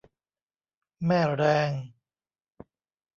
[1.05, 1.71] แม่แรง